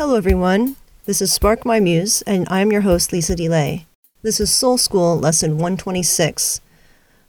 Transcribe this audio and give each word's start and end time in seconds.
Hello, 0.00 0.16
everyone. 0.16 0.76
This 1.04 1.20
is 1.20 1.30
Spark 1.30 1.66
My 1.66 1.78
Muse, 1.78 2.22
and 2.22 2.48
I'm 2.48 2.72
your 2.72 2.80
host, 2.80 3.12
Lisa 3.12 3.36
DeLay. 3.36 3.84
This 4.22 4.40
is 4.40 4.50
Soul 4.50 4.78
School 4.78 5.18
Lesson 5.18 5.58
126 5.58 6.62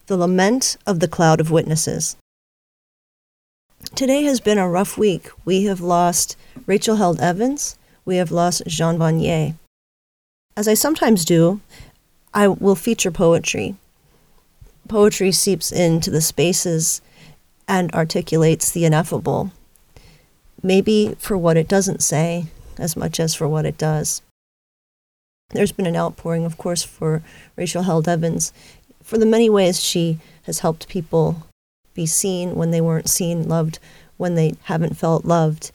The 0.07 0.15
Lament 0.15 0.77
of 0.87 1.01
the 1.01 1.07
Cloud 1.09 1.41
of 1.41 1.51
Witnesses. 1.51 2.15
Today 3.93 4.23
has 4.23 4.39
been 4.39 4.57
a 4.57 4.69
rough 4.69 4.97
week. 4.97 5.27
We 5.43 5.65
have 5.65 5.81
lost 5.81 6.37
Rachel 6.65 6.95
Held 6.95 7.19
Evans, 7.19 7.77
we 8.05 8.15
have 8.15 8.31
lost 8.31 8.65
Jean 8.67 8.97
Vanier. 8.97 9.55
As 10.55 10.69
I 10.69 10.73
sometimes 10.73 11.25
do, 11.25 11.59
I 12.33 12.47
will 12.47 12.75
feature 12.75 13.11
poetry. 13.11 13.75
Poetry 14.87 15.33
seeps 15.33 15.73
into 15.73 16.09
the 16.09 16.21
spaces 16.21 17.01
and 17.67 17.93
articulates 17.93 18.71
the 18.71 18.85
ineffable, 18.85 19.51
maybe 20.63 21.17
for 21.19 21.37
what 21.37 21.57
it 21.57 21.67
doesn't 21.67 22.01
say 22.01 22.45
as 22.77 22.95
much 22.95 23.19
as 23.19 23.35
for 23.35 23.47
what 23.47 23.65
it 23.65 23.77
does. 23.77 24.21
There's 25.49 25.71
been 25.71 25.87
an 25.87 25.97
outpouring, 25.97 26.45
of 26.45 26.57
course, 26.57 26.83
for 26.83 27.21
Rachel 27.57 27.83
Held 27.83 28.07
Evans 28.07 28.53
for 29.03 29.17
the 29.17 29.25
many 29.25 29.49
ways 29.49 29.81
she 29.81 30.19
has 30.43 30.59
helped 30.59 30.87
people 30.87 31.47
be 31.93 32.05
seen 32.05 32.55
when 32.55 32.71
they 32.71 32.81
weren't 32.81 33.09
seen, 33.09 33.47
loved 33.47 33.79
when 34.17 34.35
they 34.35 34.53
haven't 34.63 34.97
felt 34.97 35.25
loved. 35.25 35.71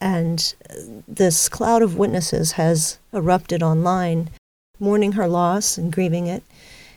And 0.00 0.54
uh, 0.70 0.74
this 1.06 1.48
cloud 1.48 1.82
of 1.82 1.98
witnesses 1.98 2.52
has 2.52 2.98
erupted 3.12 3.62
online, 3.62 4.30
mourning 4.78 5.12
her 5.12 5.28
loss 5.28 5.76
and 5.76 5.92
grieving 5.92 6.26
it, 6.26 6.42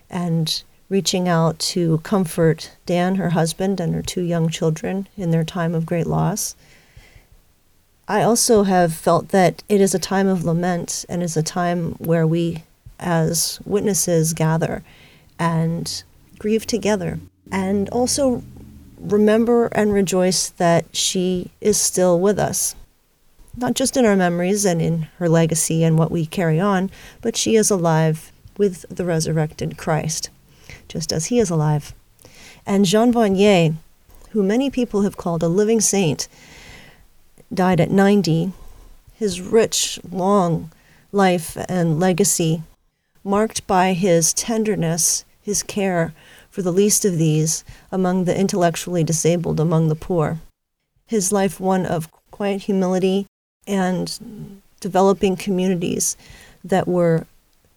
and 0.10 0.64
reaching 0.88 1.28
out 1.28 1.58
to 1.60 1.98
comfort 2.00 2.72
Dan, 2.86 3.16
her 3.16 3.32
husband, 3.32 3.80
and 3.80 3.94
her 3.96 4.02
two 4.02 4.22
young 4.22 4.50
children 4.50 5.08
in 5.18 5.32
their 5.32 5.44
time 5.44 5.74
of 5.74 5.86
great 5.86 6.08
loss. 6.08 6.56
I 8.12 8.24
also 8.24 8.64
have 8.64 8.94
felt 8.94 9.30
that 9.30 9.64
it 9.70 9.80
is 9.80 9.96
a 9.96 10.00
time 10.00 10.28
of 10.28 10.44
lament 10.44 11.06
and 11.08 11.24
is 11.24 11.38
a 11.38 11.42
time 11.42 11.94
where 11.94 12.28
we, 12.28 12.66
as 13.00 13.62
witnesses, 13.64 14.34
gather 14.34 14.84
and 15.40 16.04
grieve 16.38 16.68
together. 16.68 17.22
And 17.54 17.88
also 17.88 18.44
remember 19.00 19.68
and 19.68 19.94
rejoice 19.94 20.50
that 20.50 20.94
she 20.94 21.52
is 21.62 21.80
still 21.80 22.20
with 22.20 22.38
us. 22.38 22.76
Not 23.56 23.76
just 23.76 23.96
in 23.96 24.06
our 24.06 24.18
memories 24.18 24.66
and 24.66 24.82
in 24.82 25.04
her 25.20 25.30
legacy 25.30 25.82
and 25.82 25.98
what 25.98 26.12
we 26.12 26.26
carry 26.26 26.60
on, 26.60 26.92
but 27.22 27.38
she 27.38 27.56
is 27.56 27.72
alive 27.72 28.34
with 28.58 28.86
the 28.90 29.06
resurrected 29.06 29.78
Christ, 29.78 30.30
just 30.90 31.14
as 31.14 31.28
he 31.28 31.40
is 31.40 31.50
alive. 31.50 31.94
And 32.66 32.84
Jean 32.84 33.14
Vanier, 33.14 33.76
who 34.32 34.44
many 34.44 34.70
people 34.70 35.04
have 35.04 35.16
called 35.16 35.44
a 35.44 35.48
living 35.48 35.80
saint, 35.80 36.28
died 37.54 37.80
at 37.80 37.92
90. 37.92 38.54
His 39.14 39.42
rich, 39.42 40.00
long 40.10 40.72
life 41.12 41.58
and 41.68 42.00
legacy, 42.00 42.64
marked 43.24 43.68
by 43.68 43.94
his 43.94 44.34
tenderness, 44.34 45.26
his 45.42 45.64
care 45.64 46.14
for 46.50 46.62
the 46.62 46.72
least 46.72 47.06
of 47.06 47.18
these 47.18 47.64
among 47.92 48.26
the 48.26 48.38
intellectually 48.38 49.04
disabled, 49.04 49.60
among 49.60 49.88
the 49.88 49.96
poor. 49.96 50.40
His 51.06 51.32
life 51.32 51.60
one 51.60 51.86
of 51.86 52.10
quiet 52.32 52.64
humility 52.64 53.28
and 53.68 54.62
developing 54.80 55.36
communities 55.36 56.18
that 56.64 56.88
were 56.88 57.26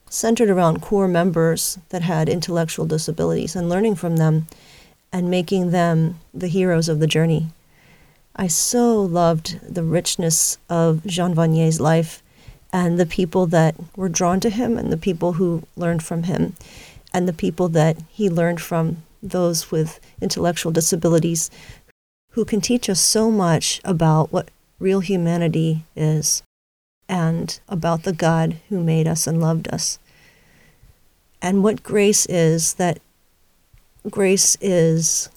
centered 0.09 0.49
around 0.49 0.81
core 0.81 1.09
members 1.09 1.79
that 1.89 2.03
had 2.03 2.29
intellectual 2.29 2.87
disabilities 2.87 3.57
and 3.57 3.69
learning 3.69 3.97
from 3.97 4.17
them 4.17 4.47
and 5.13 5.31
making 5.31 5.71
them 5.71 6.19
the 6.33 6.49
heroes 6.49 6.89
of 6.89 7.01
the 7.01 7.07
journey. 7.07 7.49
I 8.37 8.49
so 8.49 9.01
loved 9.01 9.61
the 9.63 9.85
richness 9.85 10.59
of 10.69 11.07
Jean 11.07 11.35
Vanier's 11.35 11.81
life 11.81 12.23
and 12.73 12.99
the 12.99 13.07
people 13.07 13.47
that 13.47 13.77
were 13.97 14.09
drawn 14.09 14.41
to 14.41 14.51
him 14.51 14.77
and 14.77 14.93
the 14.93 14.97
people 14.97 15.35
who 15.35 15.63
learned 15.77 16.03
from 16.03 16.25
him 16.25 16.55
and 17.13 17.29
the 17.29 17.33
people 17.33 17.69
that 17.69 17.97
he 18.09 18.29
learned 18.29 18.61
from, 18.61 19.05
those 19.23 19.71
with 19.71 20.01
intellectual 20.21 20.73
disabilities, 20.73 21.49
who 22.31 22.45
can 22.45 22.61
teach 22.61 22.91
us 22.91 22.99
so 22.99 23.31
much 23.31 23.81
about 23.85 24.33
what 24.33 24.51
real 24.81 24.99
humanity 24.99 25.85
is 25.95 26.43
and 27.09 27.61
about 27.69 28.03
the 28.03 28.13
God 28.13 28.57
who 28.69 28.83
made 28.83 29.07
us 29.07 29.29
and 29.29 29.41
loved 29.41 29.69
us. 29.69 30.01
And 31.41 31.63
what 31.63 31.85
grace 31.85 32.27
is 32.27 32.75
that 32.75 32.99
grace 34.11 34.57
is 34.61 35.29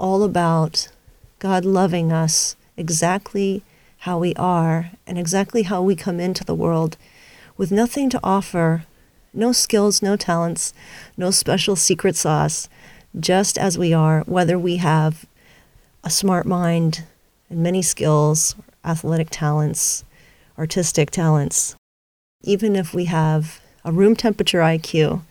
all 0.00 0.24
about 0.24 0.88
God 1.42 1.64
loving 1.64 2.12
us 2.12 2.54
exactly 2.76 3.64
how 4.06 4.16
we 4.16 4.32
are 4.36 4.92
and 5.08 5.18
exactly 5.18 5.62
how 5.62 5.82
we 5.82 5.96
come 5.96 6.20
into 6.20 6.44
the 6.44 6.54
world 6.54 6.96
with 7.56 7.72
nothing 7.72 8.08
to 8.10 8.20
offer, 8.22 8.84
no 9.34 9.50
skills, 9.50 10.00
no 10.00 10.14
talents, 10.14 10.72
no 11.16 11.32
special 11.32 11.74
secret 11.74 12.14
sauce, 12.14 12.68
just 13.18 13.58
as 13.58 13.76
we 13.76 13.92
are, 13.92 14.20
whether 14.26 14.56
we 14.56 14.76
have 14.76 15.26
a 16.04 16.10
smart 16.10 16.46
mind 16.46 17.02
and 17.50 17.60
many 17.60 17.82
skills, 17.82 18.54
athletic 18.84 19.26
talents, 19.28 20.04
artistic 20.56 21.10
talents, 21.10 21.74
even 22.44 22.76
if 22.76 22.94
we 22.94 23.06
have 23.06 23.60
a 23.84 23.90
room 23.90 24.14
temperature 24.14 24.60
IQ, 24.60 25.22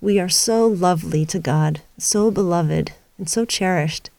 we 0.00 0.18
are 0.18 0.28
so 0.28 0.66
lovely 0.66 1.24
to 1.26 1.38
God, 1.38 1.80
so 1.96 2.32
beloved, 2.32 2.90
and 3.18 3.30
so 3.30 3.44
cherished. 3.44 4.10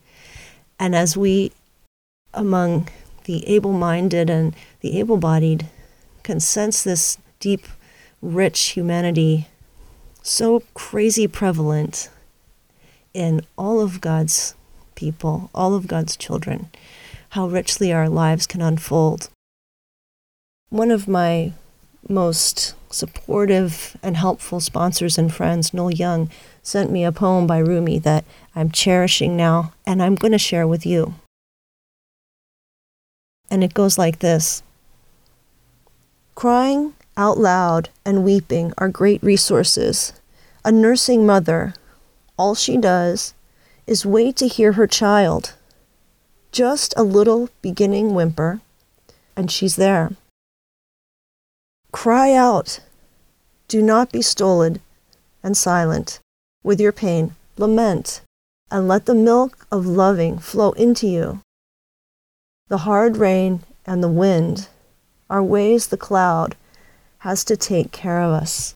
And 0.82 0.96
as 0.96 1.16
we, 1.16 1.52
among 2.34 2.88
the 3.26 3.48
able 3.48 3.72
minded 3.72 4.32
and 4.32 4.56
the 4.80 4.98
able 5.00 5.18
bodied, 5.18 5.68
can 6.24 6.40
sense 6.40 6.82
this 6.82 7.20
deep, 7.40 7.68
rich 8.20 8.60
humanity 8.70 9.48
so 10.24 10.64
crazy 10.74 11.28
prevalent 11.28 12.10
in 13.14 13.42
all 13.60 13.80
of 13.80 14.02
God's 14.02 14.56
people, 14.96 15.52
all 15.54 15.76
of 15.76 15.86
God's 15.86 16.18
children, 16.18 16.72
how 17.30 17.48
richly 17.48 17.94
our 17.94 18.10
lives 18.10 18.48
can 18.48 18.62
unfold. 18.62 19.30
One 20.70 20.90
of 20.90 21.08
my 21.08 21.54
most 22.10 22.74
supportive 22.90 23.96
and 24.02 24.18
helpful 24.18 24.60
sponsors 24.60 25.20
and 25.20 25.32
friends, 25.32 25.76
Noel 25.76 25.92
Young, 25.92 26.32
sent 26.64 26.92
me 26.92 27.04
a 27.04 27.12
poem 27.12 27.48
by 27.48 27.58
Rumi 27.58 28.00
that 28.00 28.26
I'm 28.56 28.72
cherishing 28.72 29.36
now 29.36 29.74
and 29.86 30.02
I'm 30.02 30.16
going 30.16 30.32
to 30.32 30.38
share 30.38 30.68
with 30.68 30.86
you. 30.86 31.16
And 33.50 33.64
it 33.64 33.74
goes 33.74 33.98
like 33.98 34.20
this 34.20 34.64
Crying 36.36 36.94
out 37.18 37.38
loud 37.38 37.90
and 38.06 38.24
weeping 38.24 38.74
are 38.78 38.90
great 38.90 39.22
resources. 39.22 40.14
A 40.64 40.72
nursing 40.72 41.26
mother, 41.26 41.74
all 42.38 42.56
she 42.56 42.78
does 42.78 43.34
is 43.88 44.06
wait 44.06 44.36
to 44.38 44.48
hear 44.48 44.74
her 44.74 44.88
child. 44.88 45.54
Just 46.52 46.94
a 46.96 47.04
little 47.04 47.50
beginning 47.62 48.14
whimper, 48.14 48.62
and 49.36 49.52
she's 49.52 49.76
there. 49.76 50.12
Cry 51.92 52.34
out. 52.34 52.80
Do 53.68 53.82
not 53.82 54.12
be 54.12 54.22
stolid 54.22 54.82
and 55.44 55.58
silent 55.58 56.20
with 56.64 56.80
your 56.80 56.92
pain. 56.92 57.36
Lament 57.58 58.22
and 58.72 58.88
let 58.88 59.06
the 59.06 59.14
milk 59.14 59.68
of 59.72 59.86
loving 59.86 60.40
flow 60.40 60.72
into 60.72 61.06
you. 61.06 61.42
The 62.70 62.80
hard 62.80 63.18
rain 63.18 63.62
and 63.86 64.02
the 64.02 64.08
wind 64.08 64.70
are 65.30 65.44
ways 65.44 65.88
the 65.88 65.98
cloud 65.98 66.56
has 67.20 67.44
to 67.44 67.58
take 67.58 67.92
care 67.92 68.22
of 68.22 68.32
us. 68.32 68.74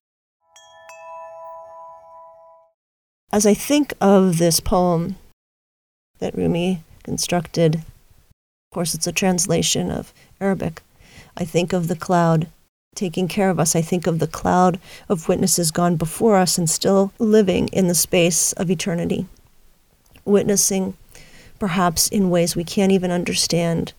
As 3.32 3.46
I 3.46 3.54
think 3.54 3.94
of 4.00 4.38
this 4.38 4.60
poem 4.60 5.16
that 6.20 6.36
Rumi 6.36 6.84
constructed, 7.04 7.76
of 7.76 8.74
course, 8.74 8.94
it's 8.94 9.08
a 9.08 9.12
translation 9.12 9.90
of 9.90 10.14
Arabic, 10.40 10.82
I 11.38 11.46
think 11.46 11.74
of 11.74 11.88
the 11.88 11.96
cloud 11.96 12.48
taking 12.96 13.28
care 13.28 13.50
of 13.50 13.60
us. 13.60 13.76
I 13.76 13.82
think 13.82 14.08
of 14.08 14.20
the 14.20 14.28
cloud 14.28 14.80
of 15.10 15.28
witnesses 15.28 15.72
gone 15.72 15.98
before 15.98 16.38
us 16.38 16.58
and 16.58 16.70
still 16.70 17.12
living 17.20 17.68
in 17.70 17.88
the 17.88 17.96
space 17.96 18.54
of 18.54 18.72
eternity, 18.72 19.28
witnessing 20.24 20.96
perhaps 21.60 22.08
in 22.08 22.30
ways 22.30 22.56
we 22.56 22.64
can't 22.64 22.92
even 22.92 23.12
understand 23.12 23.94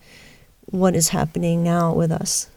what 0.65 0.95
is 0.95 1.09
happening 1.09 1.63
now 1.63 1.93
with 1.93 2.11
us. 2.11 2.49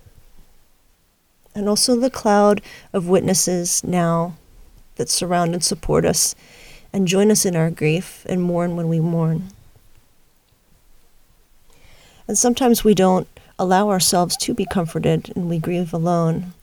And 1.55 1.69
also 1.69 1.97
the 1.97 2.11
cloud 2.11 2.61
of 2.93 3.09
witnesses 3.09 3.85
now 3.85 4.37
that 4.97 5.09
surround 5.09 5.55
and 5.55 5.65
support 5.65 6.05
us 6.05 6.35
and 6.93 7.09
join 7.09 7.31
us 7.31 7.45
in 7.45 7.57
our 7.57 7.71
grief 7.71 8.25
and 8.29 8.43
mourn 8.43 8.77
when 8.77 8.89
we 8.89 9.01
mourn. 9.01 9.49
And 12.29 12.39
sometimes 12.39 12.85
we 12.85 12.95
don't 12.95 13.27
allow 13.61 13.91
ourselves 13.91 14.37
to 14.39 14.55
be 14.55 14.65
comforted 14.65 15.31
and 15.37 15.49
we 15.49 15.59
grieve 15.59 15.93
alone. 15.93 16.55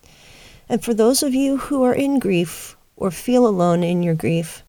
And 0.68 0.84
for 0.84 0.94
those 0.94 1.22
of 1.24 1.34
you 1.34 1.58
who 1.58 1.84
are 1.84 1.94
in 1.94 2.20
grief 2.20 2.76
or 2.96 3.12
feel 3.12 3.48
alone 3.48 3.84
in 3.84 4.02
your 4.02 4.16
grief, 4.16 4.64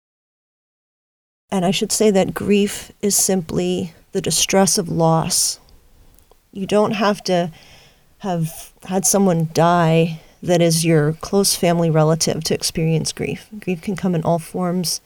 and 1.51 1.65
I 1.65 1.71
should 1.71 1.91
say 1.91 2.11
that 2.11 2.35
grief 2.35 2.93
is 3.01 3.17
simply 3.17 3.95
the 4.13 4.21
distress 4.21 4.77
of 4.77 4.91
loss. 4.91 5.59
You 6.53 6.67
don't 6.67 6.93
have 6.93 7.25
to 7.25 7.51
have 8.19 8.73
had 8.85 9.07
someone 9.07 9.49
die 9.55 10.21
that 10.43 10.61
is 10.61 10.85
your 10.85 11.15
close 11.15 11.57
family 11.57 11.89
relative 11.89 12.45
to 12.45 12.55
experience 12.55 13.13
grief. 13.13 13.49
Grief 13.59 13.81
can 13.81 13.97
come 13.97 14.15
in 14.15 14.23
all 14.23 14.39
forms, 14.39 15.01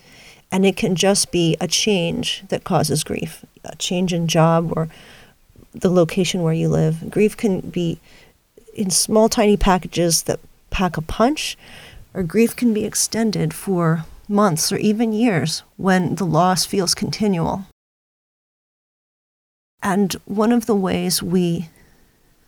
and 0.50 0.66
it 0.66 0.76
can 0.76 0.96
just 0.96 1.30
be 1.30 1.56
a 1.60 1.68
change 1.68 2.42
that 2.48 2.64
causes 2.64 3.04
grief 3.04 3.44
a 3.64 3.76
change 3.76 4.12
in 4.12 4.26
job 4.26 4.72
or 4.76 4.88
the 5.72 5.90
location 5.90 6.42
where 6.42 6.52
you 6.52 6.68
live. 6.68 7.10
Grief 7.10 7.36
can 7.36 7.60
be 7.60 7.98
in 8.74 8.90
small, 8.90 9.28
tiny 9.28 9.56
packages 9.56 10.24
that 10.24 10.40
pack 10.70 10.96
a 10.96 11.02
punch, 11.02 11.56
or 12.14 12.22
grief 12.22 12.54
can 12.56 12.72
be 12.72 12.84
extended 12.84 13.52
for 13.52 14.04
months 14.28 14.72
or 14.72 14.76
even 14.78 15.12
years 15.12 15.62
when 15.76 16.14
the 16.16 16.24
loss 16.24 16.64
feels 16.64 16.94
continual. 16.94 17.66
And 19.82 20.12
one 20.24 20.52
of 20.52 20.66
the 20.66 20.76
ways 20.76 21.22
we 21.22 21.68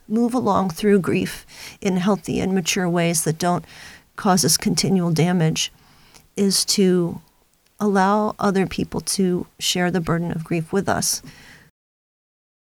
move 0.09 0.35
along 0.35 0.71
through 0.71 1.01
grief 1.01 1.47
in 1.81 1.97
healthy 1.97 2.41
and 2.41 2.55
mature 2.55 2.89
ways 2.89 3.25
that 3.25 3.39
don't 3.39 3.65
cause 4.17 4.45
us 4.45 4.57
continual 4.57 5.11
damage 5.11 5.73
is 6.37 6.65
to 6.65 7.21
allow 7.81 8.35
other 8.39 8.67
people 8.67 9.01
to 9.01 9.47
share 9.59 9.91
the 9.91 10.01
burden 10.01 10.31
of 10.31 10.45
grief 10.45 10.73
with 10.73 10.89
us. 10.89 11.23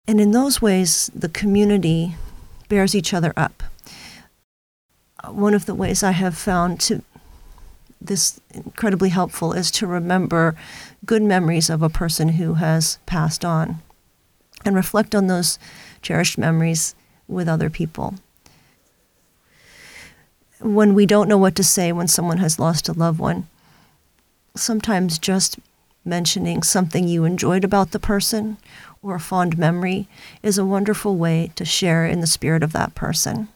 And 0.08 0.22
in 0.22 0.32
those 0.32 0.62
ways, 0.62 1.12
the 1.14 1.30
community 1.30 2.16
bears 2.70 2.96
each 2.96 3.14
other 3.14 3.34
up. 3.36 3.62
Uh, 5.22 5.32
one 5.32 5.54
of 5.54 5.66
the 5.66 5.76
ways 5.76 6.02
I 6.02 6.12
have 6.12 6.38
found 6.38 6.80
to 6.82 7.04
this 8.00 8.40
incredibly 8.52 9.10
helpful 9.10 9.54
is 9.54 9.72
to 9.72 9.88
remember 9.88 10.56
good 11.06 11.24
memories 11.24 11.70
of 11.70 11.82
a 11.82 11.90
person 11.90 12.30
who 12.30 12.56
has 12.56 13.00
passed 13.06 13.44
on 13.44 13.82
and 14.64 14.76
reflect 14.76 15.16
on 15.16 15.28
those 15.28 15.58
cherished 16.02 16.38
memories 16.38 16.96
with 17.28 17.50
other 17.50 17.70
people. 17.70 18.16
When 20.60 20.94
we 20.94 21.06
don't 21.06 21.28
know 21.28 21.38
what 21.38 21.56
to 21.56 21.64
say 21.64 21.92
when 21.92 22.08
someone 22.08 22.38
has 22.38 22.60
lost 22.60 22.88
a 22.88 22.94
loved 22.94 23.20
one, 23.20 23.48
sometimes 24.56 25.20
just 25.20 25.60
mentioning 26.06 26.64
something 26.64 27.08
you 27.08 27.26
enjoyed 27.26 27.64
about 27.64 27.92
the 27.92 28.00
person 28.00 28.58
or 29.02 29.16
a 29.16 29.20
fond 29.20 29.58
memory 29.58 30.08
is 30.44 30.58
a 30.58 30.66
wonderful 30.66 31.16
way 31.18 31.52
to 31.56 31.66
share 31.66 32.06
in 32.06 32.22
the 32.22 32.28
spirit 32.28 32.64
of 32.64 32.74
that 32.74 32.96
person. 32.96 33.48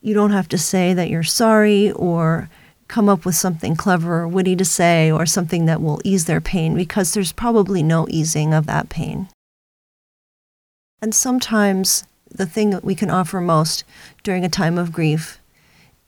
You 0.00 0.14
don't 0.14 0.32
have 0.32 0.48
to 0.48 0.58
say 0.58 0.94
that 0.94 1.10
you're 1.10 1.22
sorry 1.22 1.92
or 1.92 2.48
come 2.88 3.08
up 3.08 3.24
with 3.24 3.34
something 3.34 3.76
clever 3.76 4.20
or 4.20 4.28
witty 4.28 4.56
to 4.56 4.64
say 4.64 5.10
or 5.10 5.24
something 5.24 5.66
that 5.66 5.80
will 5.80 6.00
ease 6.04 6.26
their 6.26 6.40
pain 6.40 6.74
because 6.74 7.14
there's 7.14 7.32
probably 7.32 7.82
no 7.82 8.06
easing 8.10 8.52
of 8.52 8.66
that 8.66 8.88
pain. 8.88 9.28
And 11.00 11.14
sometimes 11.14 12.04
the 12.30 12.46
thing 12.46 12.70
that 12.70 12.84
we 12.84 12.94
can 12.94 13.10
offer 13.10 13.40
most 13.40 13.84
during 14.22 14.44
a 14.44 14.48
time 14.48 14.78
of 14.78 14.92
grief 14.92 15.40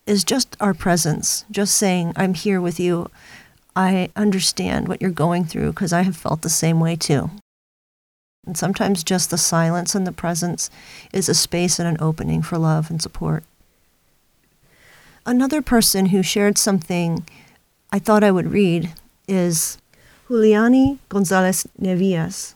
is 0.07 0.25
just 0.25 0.57
our 0.61 0.75
presence, 0.75 1.45
just 1.51 1.77
saying, 1.77 2.13
I'm 2.17 2.35
here 2.35 2.61
with 2.61 2.79
you. 2.79 3.11
I 3.75 4.11
understand 4.15 4.87
what 4.87 5.01
you're 5.01 5.11
going 5.11 5.45
through 5.45 5.73
because 5.73 5.93
I 5.93 6.03
have 6.03 6.17
felt 6.17 6.43
the 6.43 6.51
same 6.51 6.81
way 6.81 6.97
too. 6.97 7.31
And 8.47 8.57
sometimes 8.57 9.03
just 9.03 9.31
the 9.31 9.39
silence 9.39 9.95
and 9.95 10.07
the 10.07 10.13
presence 10.13 10.71
is 11.13 11.29
a 11.29 11.35
space 11.35 11.79
and 11.79 11.89
an 11.89 11.97
opening 12.01 12.43
for 12.43 12.59
love 12.59 12.91
and 12.91 13.01
support. 13.01 13.45
Another 15.27 15.63
person 15.63 16.07
who 16.07 16.23
shared 16.23 16.59
something 16.59 17.27
I 17.91 17.99
thought 17.99 18.25
I 18.25 18.31
would 18.31 18.53
read 18.53 18.93
is 19.27 19.79
Juliani 20.29 20.99
Gonzalez 21.09 21.67
Nevias. 21.81 22.55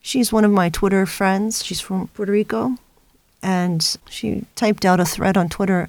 She's 0.00 0.32
one 0.32 0.44
of 0.44 0.50
my 0.50 0.68
Twitter 0.70 1.04
friends. 1.04 1.64
She's 1.64 1.80
from 1.80 2.08
Puerto 2.08 2.32
Rico. 2.32 2.76
And 3.42 3.96
she 4.08 4.46
typed 4.54 4.84
out 4.84 5.00
a 5.00 5.04
thread 5.04 5.36
on 5.36 5.48
Twitter 5.48 5.88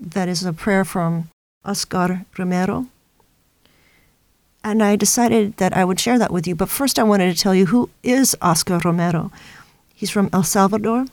that 0.00 0.28
is 0.28 0.44
a 0.44 0.52
prayer 0.52 0.84
from 0.84 1.28
Oscar 1.64 2.24
Romero. 2.38 2.86
And 4.64 4.82
I 4.82 4.96
decided 4.96 5.58
that 5.58 5.76
I 5.76 5.84
would 5.84 6.00
share 6.00 6.18
that 6.18 6.32
with 6.32 6.46
you. 6.46 6.54
But 6.54 6.70
first, 6.70 6.98
I 6.98 7.02
wanted 7.02 7.30
to 7.30 7.40
tell 7.40 7.54
you 7.54 7.66
who 7.66 7.90
is 8.02 8.34
Oscar 8.40 8.80
Romero. 8.82 9.30
He's 9.94 10.10
from 10.10 10.30
El 10.32 10.42
Salvador. 10.42 11.04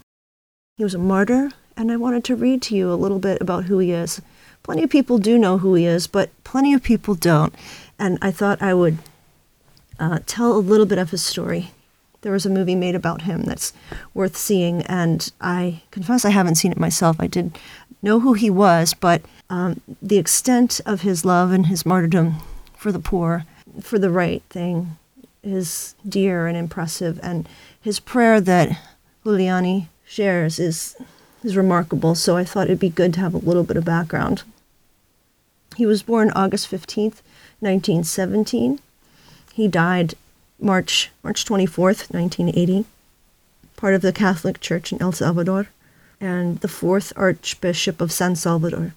He 0.78 0.84
was 0.84 0.94
a 0.94 0.98
martyr, 0.98 1.50
and 1.76 1.92
I 1.92 1.98
wanted 1.98 2.24
to 2.24 2.34
read 2.34 2.62
to 2.62 2.74
you 2.74 2.90
a 2.90 2.96
little 2.96 3.18
bit 3.18 3.42
about 3.42 3.64
who 3.64 3.78
he 3.78 3.92
is. 3.92 4.22
Plenty 4.62 4.84
of 4.84 4.90
people 4.90 5.18
do 5.18 5.36
know 5.36 5.58
who 5.58 5.74
he 5.74 5.84
is, 5.84 6.06
but 6.06 6.30
plenty 6.44 6.72
of 6.72 6.82
people 6.82 7.14
don't. 7.14 7.54
And 7.98 8.18
I 8.22 8.30
thought 8.30 8.62
I 8.62 8.72
would 8.72 8.96
uh, 10.00 10.20
tell 10.24 10.56
a 10.56 10.58
little 10.58 10.86
bit 10.86 10.98
of 10.98 11.10
his 11.10 11.22
story. 11.22 11.72
There 12.22 12.32
was 12.32 12.46
a 12.46 12.50
movie 12.50 12.74
made 12.74 12.94
about 12.94 13.22
him 13.22 13.42
that's 13.42 13.74
worth 14.14 14.36
seeing, 14.36 14.80
and 14.82 15.30
I 15.42 15.82
confess 15.90 16.24
I 16.24 16.30
haven't 16.30 16.54
seen 16.54 16.72
it 16.72 16.78
myself. 16.78 17.16
I 17.18 17.26
did 17.26 17.58
know 18.00 18.20
who 18.20 18.32
he 18.32 18.48
was, 18.48 18.94
but 18.94 19.20
um, 19.50 19.82
the 20.00 20.18
extent 20.18 20.80
of 20.86 21.02
his 21.02 21.24
love 21.24 21.50
and 21.52 21.66
his 21.66 21.84
martyrdom 21.84 22.36
for 22.82 22.90
the 22.90 22.98
poor, 22.98 23.46
for 23.80 23.96
the 23.96 24.10
right 24.10 24.42
thing, 24.50 24.98
is 25.44 25.94
dear 26.06 26.48
and 26.48 26.56
impressive. 26.56 27.20
And 27.22 27.48
his 27.80 28.00
prayer 28.00 28.40
that 28.40 28.76
Juliani 29.24 29.86
shares 30.04 30.58
is, 30.58 30.96
is 31.44 31.56
remarkable, 31.56 32.16
so 32.16 32.36
I 32.36 32.42
thought 32.42 32.66
it'd 32.66 32.80
be 32.80 32.88
good 32.88 33.14
to 33.14 33.20
have 33.20 33.34
a 33.34 33.38
little 33.38 33.62
bit 33.62 33.76
of 33.76 33.84
background. 33.84 34.42
He 35.76 35.86
was 35.86 36.02
born 36.02 36.32
August 36.32 36.68
15th, 36.70 37.22
1917. 37.60 38.80
He 39.52 39.68
died 39.68 40.14
March, 40.58 41.12
March 41.22 41.44
24th, 41.44 42.12
1980, 42.12 42.84
part 43.76 43.94
of 43.94 44.02
the 44.02 44.12
Catholic 44.12 44.60
Church 44.60 44.90
in 44.90 45.00
El 45.00 45.12
Salvador, 45.12 45.68
and 46.20 46.58
the 46.58 46.68
fourth 46.68 47.12
Archbishop 47.14 48.00
of 48.00 48.10
San 48.10 48.34
Salvador. 48.34 48.94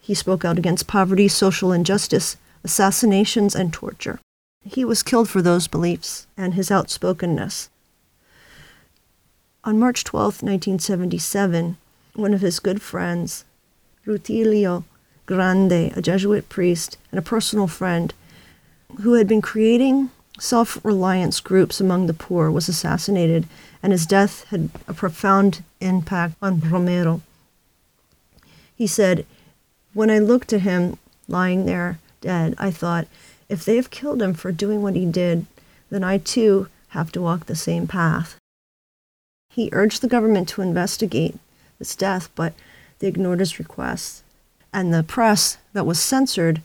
He 0.00 0.14
spoke 0.14 0.44
out 0.44 0.56
against 0.58 0.86
poverty, 0.86 1.26
social 1.26 1.72
injustice, 1.72 2.36
assassinations, 2.64 3.54
and 3.54 3.72
torture. 3.72 4.20
He 4.64 4.84
was 4.84 5.02
killed 5.02 5.28
for 5.28 5.42
those 5.42 5.66
beliefs 5.66 6.26
and 6.36 6.54
his 6.54 6.70
outspokenness. 6.70 7.68
On 9.64 9.78
March 9.78 10.04
12, 10.04 10.42
1977, 10.42 11.76
one 12.14 12.34
of 12.34 12.40
his 12.40 12.60
good 12.60 12.82
friends, 12.82 13.44
Rutilio 14.06 14.84
Grande, 15.26 15.92
a 15.96 16.02
Jesuit 16.02 16.48
priest 16.48 16.98
and 17.10 17.18
a 17.18 17.22
personal 17.22 17.66
friend, 17.66 18.12
who 19.00 19.14
had 19.14 19.28
been 19.28 19.40
creating 19.40 20.10
self 20.38 20.84
reliance 20.84 21.40
groups 21.40 21.80
among 21.80 22.06
the 22.06 22.14
poor, 22.14 22.50
was 22.50 22.68
assassinated, 22.68 23.46
and 23.82 23.92
his 23.92 24.06
death 24.06 24.44
had 24.48 24.70
a 24.88 24.94
profound 24.94 25.62
impact 25.80 26.34
on 26.42 26.60
Romero. 26.60 27.22
He 28.76 28.86
said, 28.86 29.24
When 29.94 30.10
I 30.10 30.18
looked 30.18 30.52
at 30.52 30.62
him 30.62 30.98
lying 31.28 31.66
there 31.66 31.98
dead, 32.22 32.54
I 32.56 32.70
thought, 32.70 33.06
if 33.50 33.66
they 33.66 33.76
have 33.76 33.90
killed 33.90 34.22
him 34.22 34.32
for 34.32 34.50
doing 34.50 34.80
what 34.80 34.96
he 34.96 35.04
did, 35.04 35.44
then 35.90 36.02
I 36.02 36.16
too 36.16 36.68
have 36.88 37.12
to 37.12 37.20
walk 37.20 37.44
the 37.44 37.54
same 37.54 37.86
path. 37.86 38.36
He 39.50 39.68
urged 39.72 40.00
the 40.00 40.08
government 40.08 40.48
to 40.50 40.62
investigate 40.62 41.36
this 41.78 41.94
death, 41.94 42.30
but 42.34 42.54
they 42.98 43.08
ignored 43.08 43.40
his 43.40 43.58
requests, 43.58 44.22
and 44.72 44.94
the 44.94 45.02
press 45.02 45.58
that 45.74 45.84
was 45.84 46.00
censored 46.00 46.62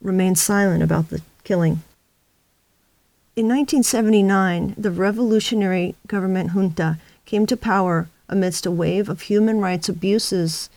remained 0.00 0.38
silent 0.38 0.82
about 0.82 1.10
the 1.10 1.22
killing. 1.44 1.82
In 3.36 3.46
1979, 3.46 4.74
the 4.76 4.90
revolutionary 4.90 5.94
government 6.08 6.50
junta 6.50 6.98
came 7.24 7.46
to 7.46 7.56
power 7.56 8.08
amidst 8.28 8.66
a 8.66 8.70
wave 8.70 9.08
of 9.08 9.22
human 9.22 9.60
rights 9.60 9.88
abuses 9.88 10.68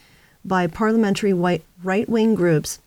by 0.45 0.67
paramilitary 0.67 1.61
right 1.83 2.07
wing 2.07 2.35
groups 2.35 2.77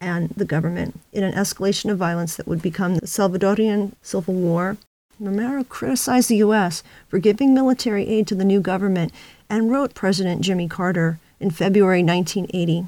and 0.00 0.30
the 0.30 0.44
government 0.44 1.00
in 1.12 1.24
an 1.24 1.32
escalation 1.32 1.90
of 1.90 1.98
violence 1.98 2.36
that 2.36 2.46
would 2.46 2.62
become 2.62 2.96
the 2.96 3.06
Salvadorian 3.06 3.92
Civil 4.02 4.34
War. 4.34 4.76
Romero 5.18 5.64
criticized 5.64 6.28
the 6.28 6.36
U.S. 6.36 6.82
for 7.08 7.18
giving 7.18 7.54
military 7.54 8.06
aid 8.06 8.26
to 8.26 8.34
the 8.34 8.44
new 8.44 8.60
government 8.60 9.12
and 9.48 9.70
wrote 9.70 9.94
President 9.94 10.42
Jimmy 10.42 10.68
Carter 10.68 11.18
in 11.40 11.50
February 11.50 12.02
1980, 12.02 12.86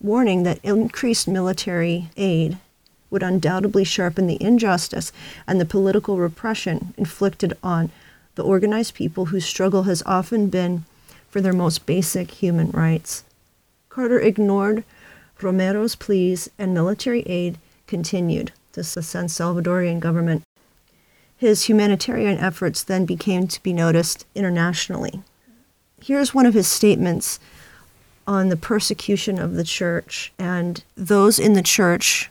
warning 0.00 0.44
that 0.44 0.60
increased 0.62 1.26
military 1.26 2.08
aid 2.16 2.58
would 3.10 3.22
undoubtedly 3.22 3.84
sharpen 3.84 4.26
the 4.26 4.42
injustice 4.42 5.12
and 5.46 5.60
the 5.60 5.64
political 5.64 6.18
repression 6.18 6.94
inflicted 6.96 7.56
on 7.62 7.90
the 8.34 8.42
organized 8.42 8.94
people 8.94 9.26
whose 9.26 9.44
struggle 9.44 9.84
has 9.84 10.02
often 10.04 10.48
been 10.48 10.84
for 11.30 11.40
their 11.40 11.52
most 11.52 11.86
basic 11.86 12.30
human 12.30 12.70
rights. 12.70 13.24
Carter 13.88 14.18
ignored 14.18 14.84
Romero's 15.44 15.94
pleas 15.94 16.48
and 16.58 16.72
military 16.72 17.20
aid 17.26 17.58
continued 17.86 18.52
to 18.72 18.80
the 18.80 19.02
San 19.02 19.26
Salvadorian 19.26 20.00
government. 20.00 20.42
His 21.36 21.64
humanitarian 21.64 22.38
efforts 22.38 22.82
then 22.82 23.04
became 23.04 23.46
to 23.48 23.62
be 23.62 23.72
noticed 23.72 24.24
internationally. 24.34 25.22
Here's 26.02 26.34
one 26.34 26.46
of 26.46 26.54
his 26.54 26.66
statements 26.66 27.38
on 28.26 28.48
the 28.48 28.56
persecution 28.56 29.38
of 29.38 29.54
the 29.54 29.64
church 29.64 30.32
and 30.38 30.82
those 30.96 31.38
in 31.38 31.52
the 31.52 31.62
church 31.62 32.30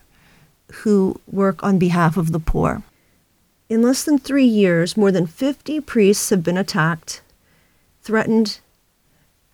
who 0.82 1.22
work 1.32 1.64
on 1.64 1.78
behalf 1.78 2.18
of 2.18 2.32
the 2.32 2.40
poor. 2.40 2.82
In 3.70 3.82
less 3.82 4.04
than 4.04 4.18
three 4.18 4.46
years, 4.46 4.98
more 4.98 5.12
than 5.12 5.28
50 5.28 5.80
priests 5.82 6.30
have 6.32 6.44
been 6.44 6.58
attacked, 6.58 7.22
threatened, 8.02 8.60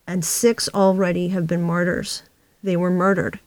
and 0.08 0.24
six 0.24 0.70
already 0.74 1.30
have 1.30 1.46
been 1.46 1.62
martyrs. 1.62 2.24
They 2.64 2.76
were 2.76 2.90
murdered. 2.90 3.40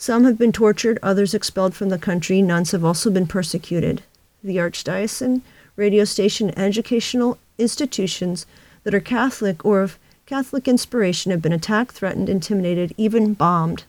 Some 0.00 0.24
have 0.26 0.38
been 0.38 0.52
tortured, 0.52 1.00
others 1.02 1.34
expelled 1.34 1.74
from 1.74 1.88
the 1.88 1.98
country, 1.98 2.40
nuns 2.40 2.70
have 2.70 2.84
also 2.84 3.10
been 3.10 3.26
persecuted. 3.26 4.02
The 4.44 4.56
archdiocesan, 4.58 5.42
radio 5.74 6.04
station, 6.04 6.56
educational 6.56 7.36
institutions 7.58 8.46
that 8.84 8.94
are 8.94 9.00
Catholic 9.00 9.64
or 9.64 9.82
of 9.82 9.98
Catholic 10.24 10.68
inspiration 10.68 11.32
have 11.32 11.42
been 11.42 11.52
attacked, 11.52 11.96
threatened, 11.96 12.28
intimidated, 12.28 12.94
even 12.96 13.34
bombed 13.34 13.84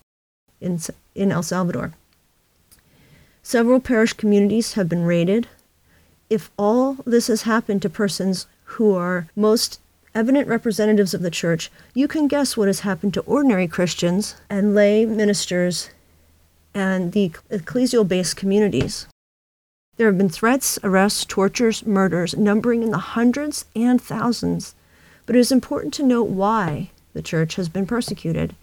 in, 0.60 0.80
in 1.14 1.32
El 1.32 1.44
Salvador. 1.44 1.94
Several 3.44 3.80
parish 3.80 4.14
communities 4.14 4.74
have 4.74 4.90
been 4.90 5.04
raided. 5.06 5.48
If 6.28 6.50
all 6.58 6.98
this 7.06 7.28
has 7.28 7.44
happened 7.44 7.84
to 7.84 7.90
persons 7.90 8.48
who 8.64 8.96
are 8.96 9.28
most 9.36 9.80
evident 10.16 10.48
representatives 10.48 11.14
of 11.14 11.22
the 11.22 11.30
church, 11.30 11.72
you 11.94 12.08
can 12.08 12.28
guess 12.28 12.58
what 12.58 12.68
has 12.68 12.80
happened 12.80 13.14
to 13.14 13.22
ordinary 13.22 13.68
Christians 13.68 14.36
and 14.50 14.74
lay 14.74 15.06
ministers 15.06 15.92
and 16.74 17.12
the 17.12 17.30
ecclesial 17.50 18.08
based 18.08 18.36
communities. 18.36 19.08
There 19.98 20.08
have 20.08 20.18
been 20.18 20.30
threats, 20.30 20.80
arrests, 20.84 21.26
tortures, 21.26 21.86
murders, 21.86 22.38
numbering 22.38 22.84
in 22.84 22.92
the 22.92 22.98
hundreds 22.98 23.66
and 23.76 24.02
thousands. 24.02 24.74
But 25.26 25.36
it 25.36 25.40
is 25.40 25.52
important 25.52 25.94
to 25.96 26.04
note 26.04 26.30
why 26.30 26.92
the 27.14 27.22
church 27.22 27.56
has 27.56 27.68
been 27.68 27.86
persecuted. 27.86 28.56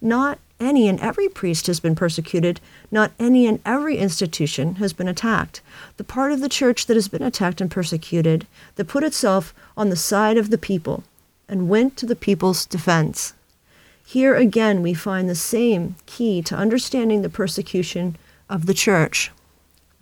Not 0.00 0.38
any 0.58 0.88
and 0.88 1.00
every 1.00 1.28
priest 1.28 1.66
has 1.68 1.80
been 1.80 1.94
persecuted. 1.94 2.60
Not 2.90 3.12
any 3.18 3.46
and 3.46 3.60
every 3.64 3.96
institution 3.96 4.74
has 4.74 4.92
been 4.92 5.08
attacked. 5.08 5.60
The 5.96 6.04
part 6.04 6.32
of 6.32 6.40
the 6.40 6.48
church 6.48 6.86
that 6.86 6.96
has 6.96 7.08
been 7.08 7.22
attacked 7.22 7.60
and 7.60 7.70
persecuted, 7.70 8.46
that 8.74 8.88
put 8.88 9.04
itself 9.04 9.54
on 9.76 9.88
the 9.88 9.96
side 9.96 10.36
of 10.36 10.50
the 10.50 10.58
people 10.58 11.04
and 11.48 11.68
went 11.68 11.96
to 11.96 12.06
the 12.06 12.16
people's 12.16 12.66
defense. 12.66 13.34
Here 14.10 14.34
again, 14.34 14.82
we 14.82 14.92
find 14.92 15.28
the 15.28 15.36
same 15.36 15.94
key 16.04 16.42
to 16.42 16.56
understanding 16.56 17.22
the 17.22 17.28
persecution 17.28 18.16
of 18.48 18.66
the 18.66 18.74
church 18.74 19.30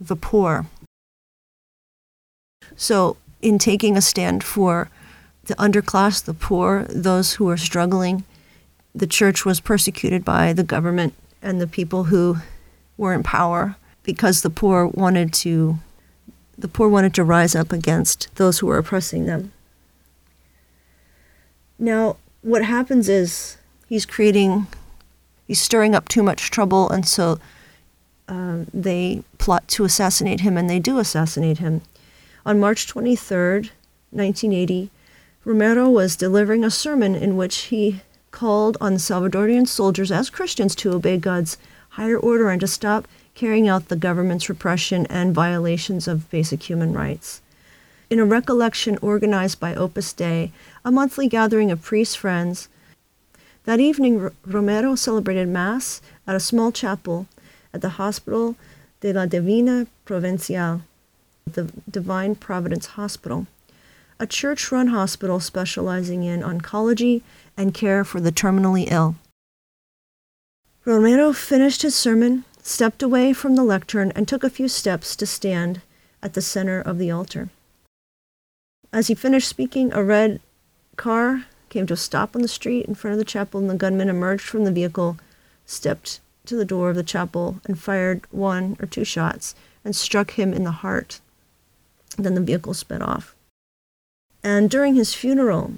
the 0.01 0.15
poor. 0.15 0.65
So, 2.75 3.17
in 3.39 3.59
taking 3.59 3.95
a 3.95 4.01
stand 4.01 4.43
for 4.43 4.89
the 5.43 5.53
underclass, 5.57 6.25
the 6.25 6.33
poor, 6.33 6.85
those 6.89 7.33
who 7.33 7.47
are 7.49 7.55
struggling, 7.55 8.23
the 8.95 9.05
church 9.05 9.45
was 9.45 9.59
persecuted 9.59 10.25
by 10.25 10.53
the 10.53 10.63
government 10.63 11.13
and 11.39 11.61
the 11.61 11.67
people 11.67 12.05
who 12.05 12.37
were 12.97 13.13
in 13.13 13.21
power 13.21 13.75
because 14.01 14.41
the 14.41 14.49
poor 14.49 14.87
wanted 14.87 15.31
to 15.33 15.77
the 16.57 16.67
poor 16.67 16.89
wanted 16.89 17.13
to 17.13 17.23
rise 17.23 17.53
up 17.53 17.71
against 17.71 18.27
those 18.37 18.57
who 18.57 18.65
were 18.65 18.79
oppressing 18.79 19.27
them. 19.27 19.51
Now, 21.77 22.17
what 22.41 22.65
happens 22.65 23.07
is 23.07 23.58
he's 23.89 24.05
creating 24.05 24.67
he's 25.47 25.59
stirring 25.59 25.95
up 25.95 26.07
too 26.07 26.23
much 26.23 26.51
trouble 26.51 26.89
and 26.89 27.05
so 27.05 27.39
uh, 28.29 28.59
they 28.71 29.23
plot 29.39 29.67
to 29.67 29.83
assassinate 29.83 30.41
him 30.41 30.55
and 30.55 30.69
they 30.69 30.79
do 30.79 30.99
assassinate 30.99 31.57
him. 31.57 31.81
On 32.45 32.59
March 32.59 32.85
23rd, 32.85 33.71
1980, 34.11 34.91
Romero 35.43 35.89
was 35.89 36.15
delivering 36.15 36.63
a 36.63 36.69
sermon 36.69 37.15
in 37.15 37.35
which 37.35 37.57
he 37.73 38.01
called 38.29 38.77
on 38.79 38.93
Salvadorian 38.93 39.67
soldiers 39.67 40.11
as 40.11 40.29
Christians 40.29 40.75
to 40.75 40.93
obey 40.93 41.17
God's 41.17 41.57
higher 41.89 42.17
order 42.17 42.49
and 42.49 42.61
to 42.61 42.67
stop 42.67 43.07
carrying 43.33 43.67
out 43.67 43.87
the 43.87 43.95
government's 43.95 44.49
repression 44.49 45.07
and 45.07 45.33
violations 45.33 46.07
of 46.07 46.29
basic 46.29 46.69
human 46.69 46.93
rights. 46.93 47.41
In 48.09 48.19
a 48.19 48.25
recollection 48.25 48.97
organized 49.01 49.59
by 49.59 49.73
Opus 49.73 50.13
Dei, 50.13 50.51
a 50.85 50.91
monthly 50.91 51.27
gathering 51.27 51.71
of 51.71 51.81
priest 51.81 52.17
friends, 52.17 52.67
that 53.69 53.79
evening 53.79 54.31
Romero 54.47 54.95
celebrated 54.95 55.47
Mass 55.47 56.01
at 56.25 56.35
a 56.35 56.39
small 56.39 56.71
chapel 56.71 57.27
at 57.71 57.81
the 57.81 58.01
Hospital 58.01 58.55
de 58.99 59.13
la 59.13 59.27
Divina 59.27 59.85
Providencia, 60.07 60.81
the 61.45 61.71
Divine 61.87 62.33
Providence 62.33 62.87
Hospital 62.97 63.45
a 64.19 64.25
church 64.27 64.71
run 64.71 64.87
hospital 64.87 65.39
specializing 65.39 66.23
in 66.23 66.41
oncology 66.41 67.21
and 67.55 67.73
care 67.73 68.03
for 68.03 68.19
the 68.19 68.31
terminally 68.31 68.91
ill. 68.91 69.15
Romero 70.83 71.31
finished 71.31 71.83
his 71.83 71.95
sermon, 71.95 72.43
stepped 72.61 73.03
away 73.03 73.33
from 73.33 73.55
the 73.55 73.63
lectern, 73.63 74.11
and 74.15 74.27
took 74.27 74.43
a 74.43 74.49
few 74.49 74.67
steps 74.67 75.15
to 75.15 75.25
stand 75.25 75.81
at 76.21 76.33
the 76.33 76.41
center 76.41 76.81
of 76.81 76.97
the 76.97 77.11
altar. 77.11 77.49
As 78.91 79.07
he 79.07 79.15
finished 79.15 79.47
speaking, 79.47 79.93
a 79.93 80.03
red 80.03 80.41
car 80.97 81.45
came 81.69 81.87
to 81.87 81.93
a 81.93 81.97
stop 81.97 82.35
on 82.35 82.41
the 82.41 82.47
street 82.47 82.85
in 82.85 82.95
front 82.95 83.13
of 83.13 83.19
the 83.19 83.25
chapel, 83.25 83.59
and 83.59 83.69
the 83.69 83.75
gunman 83.75 84.09
emerged 84.09 84.43
from 84.43 84.65
the 84.65 84.71
vehicle, 84.71 85.17
stepped 85.65 86.19
to 86.45 86.55
the 86.55 86.65
door 86.65 86.89
of 86.89 86.95
the 86.95 87.03
chapel, 87.03 87.61
and 87.65 87.79
fired 87.79 88.21
one 88.31 88.75
or 88.79 88.85
two 88.85 89.03
shots 89.03 89.55
and 89.85 89.95
struck 89.95 90.31
him 90.31 90.53
in 90.53 90.63
the 90.63 90.71
heart. 90.71 91.19
Then 92.17 92.35
the 92.35 92.41
vehicle 92.41 92.73
sped 92.73 93.01
off. 93.01 93.35
And 94.43 94.69
during 94.69 94.95
his 94.95 95.13
funeral 95.13 95.73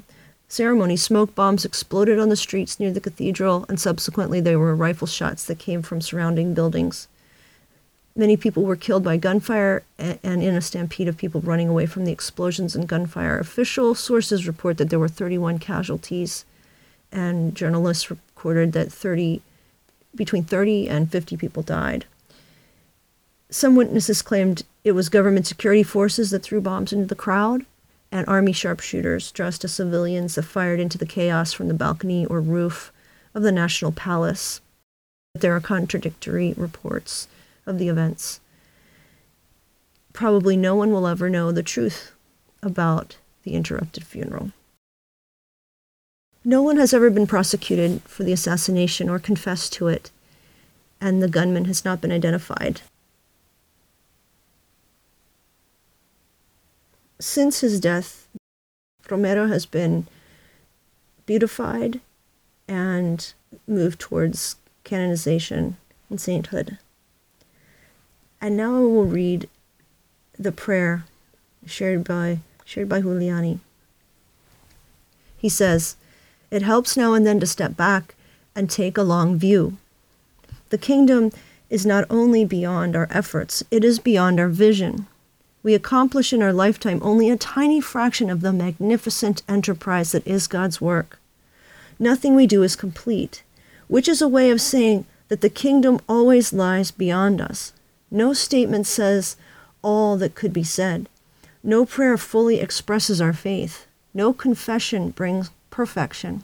ceremony, 0.47 0.97
smoke 0.97 1.33
bombs 1.33 1.65
exploded 1.65 2.19
on 2.19 2.29
the 2.29 2.35
streets 2.35 2.79
near 2.79 2.91
the 2.91 2.99
cathedral, 2.99 3.65
and 3.69 3.79
subsequently 3.79 4.41
there 4.41 4.59
were 4.59 4.75
rifle 4.75 5.07
shots 5.07 5.45
that 5.45 5.59
came 5.59 5.81
from 5.81 6.01
surrounding 6.01 6.53
buildings. 6.53 7.07
Many 8.15 8.35
people 8.35 8.63
were 8.63 8.75
killed 8.75 9.03
by 9.03 9.17
gunfire 9.17 9.83
and 9.97 10.43
in 10.43 10.55
a 10.55 10.61
stampede 10.61 11.07
of 11.07 11.17
people 11.17 11.39
running 11.41 11.69
away 11.69 11.85
from 11.85 12.03
the 12.03 12.11
explosions 12.11 12.75
and 12.75 12.87
gunfire. 12.87 13.39
Official 13.39 13.95
sources 13.95 14.47
report 14.47 14.77
that 14.77 14.89
there 14.89 14.99
were 14.99 15.07
31 15.07 15.59
casualties, 15.59 16.43
and 17.11 17.55
journalists 17.55 18.11
recorded 18.11 18.73
that 18.73 18.91
30, 18.91 19.41
between 20.13 20.43
30 20.43 20.89
and 20.89 21.11
50 21.11 21.37
people 21.37 21.63
died. 21.63 22.05
Some 23.49 23.75
witnesses 23.75 24.21
claimed 24.21 24.63
it 24.83 24.91
was 24.91 25.09
government 25.09 25.47
security 25.47 25.83
forces 25.83 26.31
that 26.31 26.43
threw 26.43 26.59
bombs 26.59 26.91
into 26.91 27.07
the 27.07 27.15
crowd 27.15 27.65
and 28.11 28.27
army 28.27 28.51
sharpshooters 28.51 29.31
dressed 29.31 29.63
as 29.63 29.73
civilians 29.73 30.35
that 30.35 30.43
fired 30.43 30.81
into 30.81 30.97
the 30.97 31.05
chaos 31.05 31.53
from 31.53 31.69
the 31.69 31.73
balcony 31.73 32.25
or 32.25 32.41
roof 32.41 32.91
of 33.33 33.43
the 33.43 33.51
National 33.53 33.93
Palace. 33.93 34.59
But 35.33 35.41
there 35.41 35.55
are 35.55 35.61
contradictory 35.61 36.53
reports 36.57 37.29
of 37.65 37.77
the 37.77 37.87
events. 37.87 38.39
Probably 40.13 40.57
no 40.57 40.75
one 40.75 40.91
will 40.91 41.07
ever 41.07 41.29
know 41.29 41.51
the 41.51 41.63
truth 41.63 42.11
about 42.61 43.17
the 43.43 43.53
interrupted 43.53 44.05
funeral. 44.05 44.51
No 46.43 46.61
one 46.61 46.77
has 46.77 46.93
ever 46.93 47.09
been 47.09 47.27
prosecuted 47.27 48.01
for 48.03 48.23
the 48.23 48.33
assassination 48.33 49.09
or 49.09 49.19
confessed 49.19 49.73
to 49.73 49.87
it, 49.87 50.11
and 50.99 51.21
the 51.21 51.29
gunman 51.29 51.65
has 51.65 51.85
not 51.85 52.01
been 52.01 52.11
identified. 52.11 52.81
since 57.21 57.61
his 57.61 57.79
death, 57.79 58.27
Romero 59.09 59.47
has 59.47 59.65
been 59.65 60.07
beatified 61.25 62.01
and 62.67 63.33
moved 63.67 63.99
towards 63.99 64.55
canonization 64.83 65.77
and 66.09 66.19
sainthood. 66.19 66.77
And 68.41 68.57
now 68.57 68.75
I 68.75 68.79
will 68.79 69.05
read 69.05 69.47
the 70.37 70.51
prayer 70.51 71.05
shared 71.65 72.03
by 72.03 72.39
shared 72.65 72.89
by 72.89 73.01
Giuliani. 73.01 73.59
He 75.37 75.49
says, 75.49 75.95
"It 76.49 76.63
helps 76.63 76.97
now 76.97 77.13
and 77.13 77.25
then 77.25 77.39
to 77.39 77.45
step 77.45 77.77
back 77.77 78.15
and 78.55 78.69
take 78.69 78.97
a 78.97 79.03
long 79.03 79.37
view. 79.37 79.77
The 80.69 80.77
kingdom 80.77 81.31
is 81.69 81.85
not 81.85 82.05
only 82.09 82.43
beyond 82.43 82.95
our 82.95 83.07
efforts, 83.11 83.63
it 83.71 83.83
is 83.83 83.99
beyond 83.99 84.39
our 84.39 84.49
vision 84.49 85.07
we 85.63 85.75
accomplish 85.75 86.33
in 86.33 86.41
our 86.41 86.53
lifetime 86.53 86.99
only 87.03 87.29
a 87.29 87.37
tiny 87.37 87.79
fraction 87.79 88.29
of 88.29 88.41
the 88.41 88.53
magnificent 88.53 89.43
enterprise 89.47 90.11
that 90.11 90.25
is 90.25 90.47
God's 90.47 90.81
work. 90.81 91.19
Nothing 91.99 92.35
we 92.35 92.47
do 92.47 92.63
is 92.63 92.75
complete, 92.75 93.43
which 93.87 94.07
is 94.07 94.21
a 94.21 94.27
way 94.27 94.49
of 94.49 94.59
saying 94.59 95.05
that 95.27 95.41
the 95.41 95.49
kingdom 95.49 95.99
always 96.09 96.51
lies 96.51 96.89
beyond 96.89 97.39
us. 97.39 97.73
No 98.11 98.33
statement 98.33 98.85
says 98.85 99.37
all 99.81 100.17
that 100.17 100.35
could 100.35 100.51
be 100.51 100.63
said. 100.63 101.07
No 101.63 101.85
prayer 101.85 102.17
fully 102.17 102.59
expresses 102.59 103.21
our 103.21 103.33
faith. 103.33 103.87
No 104.13 104.33
confession 104.33 105.11
brings 105.11 105.49
perfection. 105.69 106.43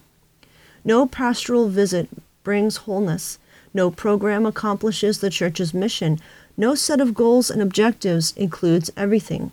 No 0.86 1.06
pastoral 1.06 1.68
visit 1.68 2.08
brings 2.44 2.78
wholeness. 2.78 3.38
No 3.74 3.92
program 3.92 4.46
accomplishes 4.46 5.20
the 5.20 5.30
church's 5.30 5.74
mission. 5.74 6.20
No 6.56 6.74
set 6.74 7.02
of 7.02 7.14
goals 7.14 7.52
and 7.52 7.62
objectives 7.62 8.34
includes 8.38 8.90
everything. 8.96 9.52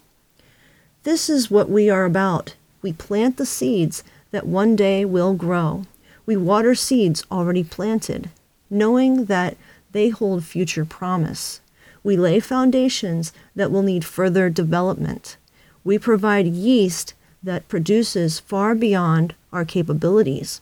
This 1.02 1.28
is 1.28 1.50
what 1.50 1.68
we 1.68 1.90
are 1.90 2.04
about. 2.04 2.54
We 2.80 2.92
plant 2.92 3.36
the 3.36 3.44
seeds 3.44 4.04
that 4.30 4.46
one 4.46 4.76
day 4.76 5.04
will 5.04 5.34
grow. 5.34 5.84
We 6.26 6.36
water 6.36 6.74
seeds 6.74 7.24
already 7.30 7.64
planted, 7.64 8.30
knowing 8.70 9.24
that 9.24 9.56
they 9.92 10.10
hold 10.10 10.44
future 10.44 10.84
promise. 10.84 11.60
We 12.04 12.16
lay 12.16 12.38
foundations 12.38 13.32
that 13.56 13.72
will 13.72 13.82
need 13.82 14.04
further 14.04 14.50
development. 14.50 15.36
We 15.82 15.98
provide 15.98 16.46
yeast 16.46 17.14
that 17.42 17.66
produces 17.68 18.38
far 18.38 18.74
beyond 18.74 19.34
our 19.52 19.64
capabilities. 19.64 20.60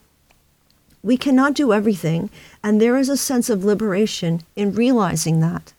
We 1.02 1.16
cannot 1.16 1.54
do 1.54 1.72
everything, 1.72 2.30
and 2.62 2.80
there 2.80 2.96
is 2.96 3.08
a 3.08 3.16
sense 3.16 3.50
of 3.50 3.64
liberation 3.64 4.42
in 4.54 4.74
realizing 4.74 5.40
that. 5.40 5.72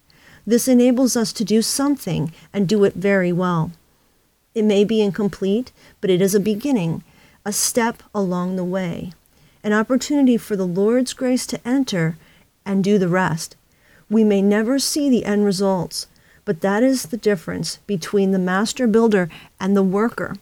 This 0.45 0.67
enables 0.67 1.15
us 1.15 1.31
to 1.33 1.45
do 1.45 1.61
something 1.61 2.33
and 2.51 2.67
do 2.67 2.83
it 2.83 2.95
very 2.95 3.31
well. 3.31 3.71
It 4.53 4.65
may 4.65 4.83
be 4.83 5.01
incomplete, 5.01 5.71
but 6.01 6.09
it 6.09 6.21
is 6.21 6.35
a 6.35 6.41
beginning, 6.41 7.03
a 7.45 7.53
step 7.53 8.03
along 8.13 8.57
the 8.57 8.65
way, 8.65 9.13
an 9.63 9.71
opportunity 9.71 10.35
for 10.35 10.57
the 10.57 10.67
Lord's 10.67 11.13
grace 11.13 11.47
to 11.47 11.67
enter 11.67 12.17
and 12.65 12.83
do 12.83 12.97
the 12.97 13.07
rest. 13.07 13.55
We 14.13 14.23
may 14.23 14.43
never 14.43 14.77
see 14.77 15.09
the 15.09 15.25
end 15.25 15.43
results, 15.43 16.05
but 16.45 16.61
that 16.61 16.83
is 16.83 17.07
the 17.07 17.17
difference 17.17 17.77
between 17.87 18.29
the 18.29 18.37
master 18.37 18.85
builder 18.85 19.27
and 19.59 19.75
the 19.75 19.81
worker. 19.81 20.35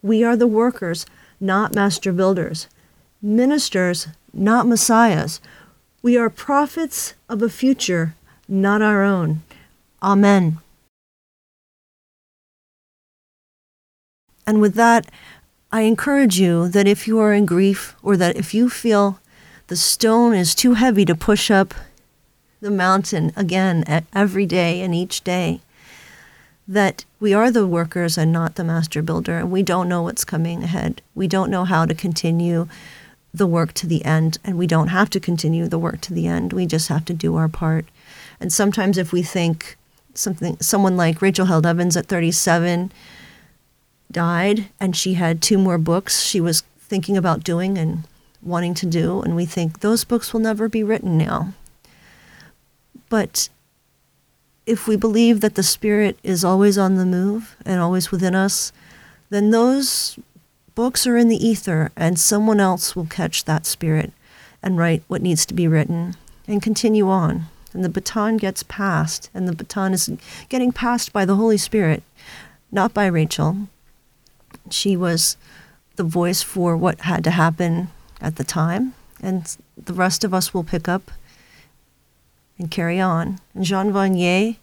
We 0.00 0.24
are 0.24 0.34
the 0.34 0.46
workers, 0.46 1.04
not 1.38 1.74
master 1.74 2.10
builders. 2.10 2.68
Ministers, 3.20 4.08
not 4.32 4.66
messiahs. 4.66 5.42
We 6.00 6.16
are 6.16 6.30
prophets 6.30 7.12
of 7.28 7.42
a 7.42 7.50
future, 7.50 8.14
not 8.48 8.80
our 8.80 9.02
own. 9.02 9.42
Amen. 10.02 10.60
And 14.46 14.62
with 14.62 14.72
that, 14.76 15.06
I 15.70 15.82
encourage 15.82 16.40
you 16.40 16.68
that 16.68 16.88
if 16.88 17.06
you 17.06 17.18
are 17.18 17.34
in 17.34 17.44
grief 17.44 17.94
or 18.02 18.16
that 18.16 18.36
if 18.36 18.54
you 18.54 18.70
feel 18.70 19.20
the 19.66 19.76
stone 19.76 20.32
is 20.32 20.54
too 20.54 20.72
heavy 20.74 21.04
to 21.04 21.14
push 21.14 21.50
up 21.50 21.74
the 22.60 22.70
mountain 22.70 23.32
again 23.36 23.84
every 24.12 24.46
day 24.46 24.80
and 24.82 24.94
each 24.94 25.22
day, 25.22 25.60
that 26.66 27.04
we 27.18 27.32
are 27.32 27.50
the 27.50 27.66
workers 27.66 28.18
and 28.18 28.32
not 28.32 28.56
the 28.56 28.64
master 28.64 29.00
builder, 29.00 29.38
and 29.38 29.50
we 29.50 29.62
don't 29.62 29.88
know 29.88 30.02
what's 30.02 30.24
coming 30.24 30.62
ahead. 30.62 31.00
We 31.14 31.26
don't 31.26 31.50
know 31.50 31.64
how 31.64 31.86
to 31.86 31.94
continue 31.94 32.68
the 33.32 33.46
work 33.46 33.72
to 33.74 33.86
the 33.86 34.04
end, 34.04 34.38
and 34.44 34.58
we 34.58 34.66
don't 34.66 34.88
have 34.88 35.10
to 35.10 35.20
continue 35.20 35.66
the 35.68 35.78
work 35.78 36.00
to 36.02 36.14
the 36.14 36.26
end. 36.26 36.52
We 36.52 36.66
just 36.66 36.88
have 36.88 37.04
to 37.06 37.14
do 37.14 37.36
our 37.36 37.48
part. 37.48 37.86
And 38.40 38.52
sometimes, 38.52 38.98
if 38.98 39.12
we 39.12 39.22
think 39.22 39.76
something, 40.14 40.58
someone 40.60 40.96
like 40.96 41.22
Rachel 41.22 41.46
Held 41.46 41.66
Evans 41.66 41.96
at 41.96 42.06
37 42.06 42.92
died, 44.10 44.68
and 44.80 44.96
she 44.96 45.14
had 45.14 45.40
two 45.40 45.58
more 45.58 45.78
books 45.78 46.22
she 46.22 46.40
was 46.40 46.62
thinking 46.80 47.16
about 47.16 47.44
doing 47.44 47.78
and 47.78 48.04
wanting 48.42 48.74
to 48.74 48.86
do, 48.86 49.20
and 49.22 49.36
we 49.36 49.44
think 49.44 49.80
those 49.80 50.04
books 50.04 50.32
will 50.32 50.40
never 50.40 50.68
be 50.68 50.82
written 50.82 51.18
now. 51.18 51.52
But 53.08 53.48
if 54.66 54.86
we 54.86 54.96
believe 54.96 55.40
that 55.40 55.54
the 55.54 55.62
Spirit 55.62 56.18
is 56.22 56.44
always 56.44 56.76
on 56.76 56.96
the 56.96 57.06
move 57.06 57.56
and 57.64 57.80
always 57.80 58.10
within 58.10 58.34
us, 58.34 58.72
then 59.30 59.50
those 59.50 60.18
books 60.74 61.06
are 61.06 61.16
in 61.16 61.28
the 61.28 61.44
ether, 61.44 61.90
and 61.96 62.18
someone 62.18 62.60
else 62.60 62.94
will 62.94 63.06
catch 63.06 63.44
that 63.44 63.66
spirit 63.66 64.12
and 64.62 64.78
write 64.78 65.02
what 65.08 65.20
needs 65.20 65.44
to 65.44 65.52
be 65.52 65.66
written 65.66 66.14
and 66.46 66.62
continue 66.62 67.08
on. 67.08 67.46
And 67.72 67.84
the 67.84 67.88
baton 67.88 68.36
gets 68.36 68.62
passed, 68.62 69.28
and 69.34 69.48
the 69.48 69.54
baton 69.54 69.92
is 69.92 70.08
getting 70.48 70.70
passed 70.70 71.12
by 71.12 71.24
the 71.24 71.34
Holy 71.34 71.56
Spirit, 71.56 72.02
not 72.70 72.94
by 72.94 73.06
Rachel. 73.06 73.68
She 74.70 74.96
was 74.96 75.36
the 75.96 76.04
voice 76.04 76.42
for 76.42 76.76
what 76.76 77.00
had 77.00 77.24
to 77.24 77.32
happen 77.32 77.88
at 78.20 78.36
the 78.36 78.44
time, 78.44 78.94
and 79.20 79.56
the 79.76 79.92
rest 79.92 80.22
of 80.22 80.32
us 80.32 80.54
will 80.54 80.64
pick 80.64 80.88
up 80.88 81.10
and 82.58 82.70
carry 82.70 83.00
on. 83.00 83.38
And 83.54 83.64
Jean 83.64 83.92
Vanier 83.92 84.56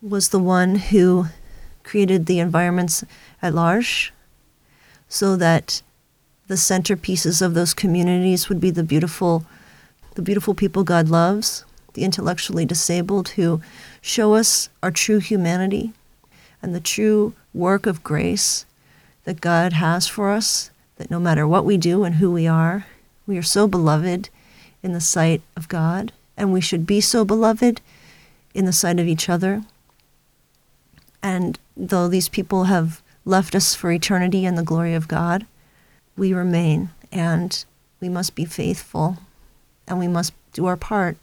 was 0.00 0.28
the 0.28 0.38
one 0.38 0.76
who 0.76 1.26
created 1.82 2.26
the 2.26 2.38
environments 2.38 3.04
at 3.42 3.54
large 3.54 4.12
so 5.08 5.36
that 5.36 5.82
the 6.46 6.54
centerpieces 6.54 7.42
of 7.42 7.54
those 7.54 7.74
communities 7.74 8.48
would 8.48 8.60
be 8.60 8.70
the 8.70 8.82
beautiful 8.82 9.44
the 10.14 10.22
beautiful 10.22 10.52
people 10.52 10.82
God 10.82 11.08
loves, 11.08 11.64
the 11.94 12.02
intellectually 12.02 12.64
disabled 12.64 13.28
who 13.30 13.60
show 14.00 14.34
us 14.34 14.68
our 14.82 14.90
true 14.90 15.18
humanity 15.18 15.92
and 16.60 16.74
the 16.74 16.80
true 16.80 17.34
work 17.54 17.86
of 17.86 18.02
grace 18.02 18.66
that 19.22 19.40
God 19.40 19.74
has 19.74 20.08
for 20.08 20.30
us, 20.32 20.70
that 20.96 21.08
no 21.08 21.20
matter 21.20 21.46
what 21.46 21.64
we 21.64 21.76
do 21.76 22.02
and 22.02 22.16
who 22.16 22.32
we 22.32 22.48
are, 22.48 22.86
we 23.28 23.38
are 23.38 23.44
so 23.44 23.68
beloved 23.68 24.28
in 24.82 24.92
the 24.92 25.00
sight 25.00 25.40
of 25.56 25.68
God, 25.68 26.12
and 26.38 26.52
we 26.52 26.60
should 26.60 26.86
be 26.86 27.00
so 27.00 27.24
beloved 27.24 27.82
in 28.54 28.64
the 28.64 28.72
sight 28.72 28.98
of 28.98 29.06
each 29.06 29.28
other. 29.28 29.62
And 31.22 31.58
though 31.76 32.08
these 32.08 32.28
people 32.28 32.64
have 32.64 33.02
left 33.24 33.54
us 33.54 33.74
for 33.74 33.92
eternity 33.92 34.46
in 34.46 34.54
the 34.54 34.62
glory 34.62 34.94
of 34.94 35.08
God, 35.08 35.46
we 36.16 36.32
remain 36.32 36.90
and 37.12 37.64
we 38.00 38.08
must 38.08 38.34
be 38.34 38.44
faithful 38.44 39.18
and 39.86 39.98
we 39.98 40.08
must 40.08 40.32
do 40.52 40.66
our 40.66 40.76
part. 40.76 41.16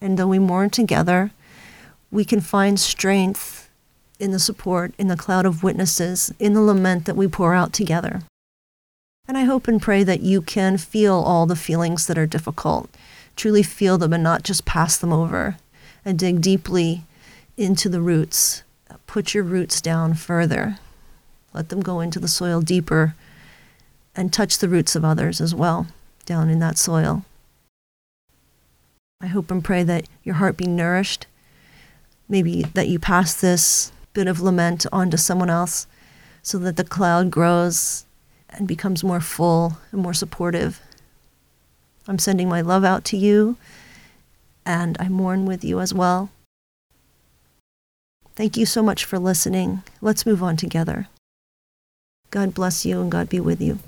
And 0.00 0.18
though 0.18 0.26
we 0.26 0.38
mourn 0.38 0.70
together, 0.70 1.30
we 2.10 2.24
can 2.24 2.40
find 2.40 2.78
strength 2.78 3.70
in 4.18 4.30
the 4.30 4.38
support, 4.38 4.94
in 4.98 5.08
the 5.08 5.16
cloud 5.16 5.46
of 5.46 5.62
witnesses, 5.62 6.32
in 6.38 6.54
the 6.54 6.60
lament 6.60 7.04
that 7.06 7.16
we 7.16 7.26
pour 7.26 7.54
out 7.54 7.72
together. 7.72 8.22
And 9.26 9.38
I 9.38 9.44
hope 9.44 9.66
and 9.66 9.80
pray 9.80 10.04
that 10.04 10.20
you 10.20 10.42
can 10.42 10.76
feel 10.76 11.14
all 11.14 11.46
the 11.46 11.56
feelings 11.56 12.06
that 12.06 12.18
are 12.18 12.26
difficult, 12.26 12.90
truly 13.36 13.62
feel 13.62 13.98
them 13.98 14.12
and 14.12 14.22
not 14.22 14.42
just 14.42 14.64
pass 14.64 14.96
them 14.96 15.12
over, 15.12 15.56
and 16.04 16.18
dig 16.18 16.40
deeply 16.40 17.04
into 17.56 17.88
the 17.88 18.00
roots. 18.00 18.62
Put 19.06 19.34
your 19.34 19.44
roots 19.44 19.80
down 19.80 20.14
further 20.14 20.78
let 21.54 21.68
them 21.68 21.80
go 21.80 22.00
into 22.00 22.18
the 22.18 22.28
soil 22.28 22.60
deeper 22.60 23.14
and 24.14 24.32
touch 24.32 24.58
the 24.58 24.68
roots 24.68 24.94
of 24.96 25.04
others 25.04 25.40
as 25.40 25.54
well 25.54 25.86
down 26.26 26.50
in 26.50 26.58
that 26.58 26.76
soil. 26.76 27.24
I 29.20 29.28
hope 29.28 29.50
and 29.50 29.64
pray 29.64 29.84
that 29.84 30.06
your 30.24 30.34
heart 30.34 30.56
be 30.56 30.66
nourished. 30.66 31.26
Maybe 32.28 32.62
that 32.74 32.88
you 32.88 32.98
pass 32.98 33.34
this 33.34 33.92
bit 34.12 34.26
of 34.26 34.40
lament 34.40 34.84
on 34.92 35.10
to 35.10 35.18
someone 35.18 35.50
else 35.50 35.86
so 36.42 36.58
that 36.58 36.76
the 36.76 36.84
cloud 36.84 37.30
grows 37.30 38.04
and 38.50 38.68
becomes 38.68 39.04
more 39.04 39.20
full 39.20 39.78
and 39.92 40.02
more 40.02 40.14
supportive. 40.14 40.80
I'm 42.06 42.18
sending 42.18 42.48
my 42.48 42.60
love 42.60 42.84
out 42.84 43.04
to 43.06 43.16
you, 43.16 43.56
and 44.66 44.96
I 45.00 45.08
mourn 45.08 45.46
with 45.46 45.64
you 45.64 45.80
as 45.80 45.94
well. 45.94 46.30
Thank 48.36 48.56
you 48.56 48.66
so 48.66 48.82
much 48.82 49.04
for 49.04 49.18
listening. 49.18 49.82
Let's 50.00 50.26
move 50.26 50.42
on 50.42 50.56
together. 50.56 51.08
God 52.30 52.52
bless 52.52 52.84
you 52.84 53.00
and 53.00 53.10
God 53.10 53.28
be 53.28 53.38
with 53.38 53.60
you. 53.60 53.78